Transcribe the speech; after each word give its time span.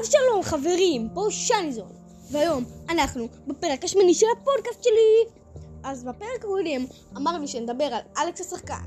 אז 0.00 0.10
שלום 0.10 0.42
חברים, 0.42 1.08
פה 1.14 1.26
שניזון, 1.30 1.92
והיום 2.30 2.64
אנחנו 2.90 3.28
בפרק 3.46 3.84
השמיני 3.84 4.14
של 4.14 4.26
הפודקאסט 4.36 4.84
שלי. 4.84 5.34
אז 5.82 6.04
בפרק 6.04 6.38
הקודם 6.38 6.86
אמרנו 7.16 7.48
שנדבר 7.48 7.84
על 7.84 8.00
אלכס 8.18 8.40
השחקן, 8.40 8.84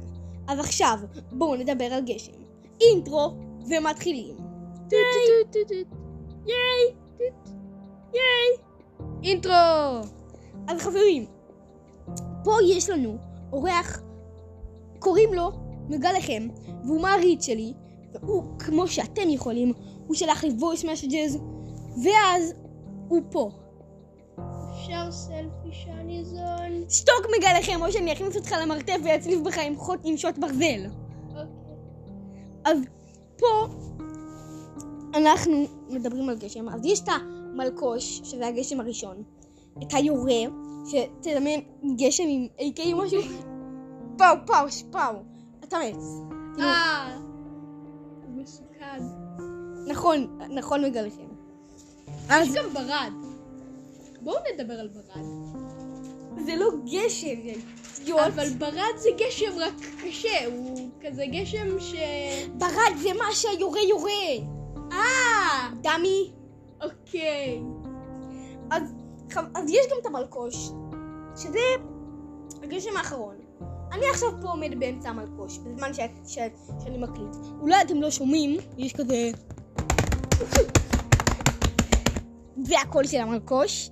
אז 0.48 0.60
עכשיו 0.60 1.00
בואו 1.32 1.56
נדבר 1.56 1.86
על 1.86 2.04
גשם. 2.06 2.32
אינטרו 2.82 3.34
ומתחילים. 3.70 4.38
ייי! 6.46 6.96
ייי! 8.14 8.58
אינטרו! 9.24 9.54
אז 10.68 10.82
חברים, 10.82 11.26
פה 12.44 12.52
יש 12.68 12.90
לנו 12.90 13.18
אורח, 13.54 14.02
קוראים 15.00 15.34
לו 15.34 15.52
מגלחם, 15.90 16.48
והוא 16.86 17.02
מעריץ 17.02 17.46
שלי, 17.46 17.74
והוא, 18.24 18.44
כמו 18.60 18.88
שאתם 18.88 19.30
יכולים, 19.30 19.74
הוא 20.08 20.16
שלח 20.16 20.44
לי 20.44 20.50
voice 20.50 20.84
messages, 20.84 21.40
ואז 22.04 22.54
הוא 23.08 23.22
פה. 23.32 23.52
אפשר 24.72 25.12
סלפי 25.12 25.72
שאני 25.72 26.26
זון? 26.26 26.90
שתוק 26.90 27.26
מגלחם, 27.38 27.82
או 27.82 27.92
שאני 27.92 28.14
אכניס 28.14 28.36
אותך 28.36 28.52
למרתף 28.62 28.98
ואצליף 29.04 29.40
בך 29.40 29.58
עם 29.58 29.76
חוט 29.76 30.00
עם 30.04 30.18
שוט 30.18 30.38
ברזל. 30.38 30.86
אוקיי. 31.30 31.44
אז 32.66 32.78
פה 33.38 33.68
אנחנו 35.14 35.66
מדברים 35.90 36.30
על 36.30 36.38
גשם, 36.38 36.70
אז 36.70 36.86
יש 36.86 37.00
את 37.00 37.10
המלקוש, 37.10 38.22
שזה 38.24 38.48
הגשם 38.48 38.80
הראשון, 38.80 39.24
את 39.84 39.94
היורה, 39.94 40.42
שתדמיין 40.86 41.62
גשם 41.98 42.24
עם 42.28 42.48
AK 42.60 42.94
או 42.94 42.98
משהו, 42.98 43.22
פאו 44.18 44.28
פאו 44.46 44.72
שפאו, 44.72 45.16
אתה 45.64 45.78
מת. 45.78 45.96
אה! 46.60 47.18
מסוכן. 48.48 49.04
נכון, 49.88 50.40
נכון 50.50 50.86
מגלחם. 50.86 51.28
אז 52.30 52.48
יש 52.48 52.54
גם 52.54 52.74
ברד. 52.74 53.12
בואו 54.22 54.38
נדבר 54.54 54.74
על 54.74 54.88
ברד. 54.88 55.26
זה 56.46 56.56
לא 56.56 56.70
גשם, 56.86 57.36
זה 57.44 57.54
שטויות. 57.96 58.20
אבל 58.20 58.50
ברד 58.50 58.98
זה 58.98 59.10
גשם 59.18 59.60
רק 59.60 59.74
קשה, 60.04 60.46
הוא 60.46 60.90
כזה 61.02 61.26
גשם 61.26 61.80
ש... 61.80 61.96
ברד 62.58 62.98
זה 63.02 63.10
מה 63.14 63.32
שהיורה 63.32 63.82
יורה. 63.82 64.48
אה! 64.92 65.70
דמי. 65.82 66.32
אוקיי. 66.82 67.62
אז, 68.72 68.94
אז 69.56 69.70
יש 69.70 69.86
גם 69.92 69.98
את 70.02 70.06
המלקוש, 70.06 70.70
שזה 71.36 71.60
הגשם 72.64 72.98
האחרון. 72.98 73.47
אני 73.98 74.06
עכשיו 74.10 74.30
פה 74.42 74.50
עומד 74.50 74.80
באמצע 74.80 75.10
המלקוש, 75.10 75.58
בזמן 75.58 75.94
ש, 75.94 76.00
ש, 76.28 76.38
שאני 76.84 76.98
מקליט. 76.98 77.36
אולי 77.62 77.82
אתם 77.82 78.02
לא 78.02 78.12
שומעים, 78.12 78.58
יש 78.78 78.94
כזה... 78.94 79.32
זה 82.64 82.76
הקול 82.82 83.08
של 83.08 83.18
המלקוש. 83.18 83.90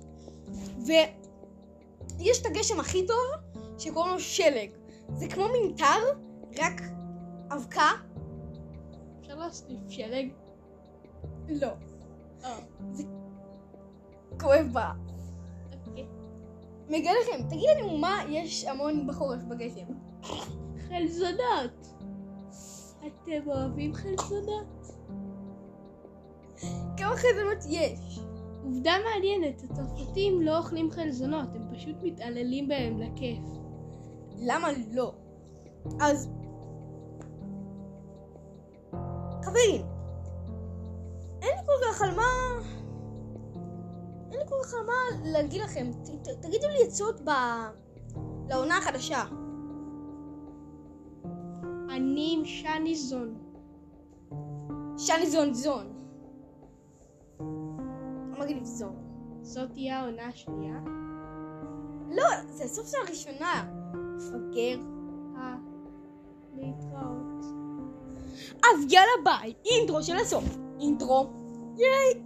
ויש 0.86 2.40
את 2.40 2.46
הגשם 2.46 2.80
הכי 2.80 3.06
טוב, 3.06 3.62
שקוראים 3.78 4.12
לו 4.12 4.20
שלג. 4.20 4.70
זה 5.14 5.28
כמו 5.28 5.44
ממטר, 5.48 5.98
רק 6.58 6.82
אבקה. 7.52 7.90
אפשר 9.20 9.34
להסניף 9.34 9.80
שלג? 9.88 10.28
לא. 11.48 11.70
אה. 12.44 12.58
כואב 14.40 14.66
בה. 14.72 14.92
מגלה 16.88 17.12
לכם, 17.22 17.48
תגיד 17.48 17.68
לנו 17.78 17.98
מה 17.98 18.18
יש 18.28 18.64
המון 18.64 19.06
בחורף 19.06 19.42
בגשם. 19.42 19.86
חלזונות! 20.88 21.86
אתם 22.98 23.48
אוהבים 23.50 23.94
חלזונות? 23.94 24.86
כמה 26.96 27.16
חזונות 27.16 27.64
יש? 27.68 28.20
עובדה 28.64 28.92
מעניינת, 29.04 29.62
הצרפתים 29.62 30.42
לא 30.42 30.58
אוכלים 30.58 30.90
חלזונות, 30.90 31.48
הם 31.54 31.74
פשוט 31.74 31.96
מתעללים 32.02 32.68
בהם 32.68 33.00
לכיף. 33.00 33.42
למה 34.38 34.68
לא? 34.92 35.12
אז... 36.00 36.30
חברים, 39.42 39.86
אין 41.42 41.50
לי 41.58 41.66
כל 41.66 41.72
כך 41.84 42.02
על 42.02 42.14
מה... 42.14 42.22
אין 44.30 44.40
לי 44.40 44.46
כל 44.48 44.56
כך 44.64 44.74
מה 44.74 45.22
להגיד 45.24 45.62
לכם. 45.62 45.90
ת, 45.92 46.28
ת, 46.28 46.28
תגידו 46.28 46.66
לי 46.68 46.84
עצות 46.86 47.20
ב... 47.20 47.30
לעונה 48.48 48.78
החדשה. 48.78 49.24
אני 51.90 52.34
עם 52.38 52.44
שני 52.44 52.96
זון. 52.96 53.38
שני 54.98 55.30
זון 55.30 55.54
זון. 55.54 55.92
אמרתי 58.36 58.54
לי 58.54 58.64
זון. 58.64 58.96
זאת 59.42 59.72
תהיה 59.72 60.00
העונה 60.00 60.26
השנייה. 60.26 60.78
לא, 62.10 62.24
זה 62.50 62.64
הסוף 62.64 62.90
של 62.90 62.96
הראשונה. 63.06 63.72
מפגר. 64.16 64.80
אה, 65.36 65.56
להתראות. 66.56 67.44
אז 68.64 68.92
יאללה 68.92 69.12
ביי, 69.24 69.54
אינטרו 69.64 70.02
של 70.02 70.16
הסוף. 70.16 70.44
אינטרו. 70.80 71.26
ייי! 71.76 72.25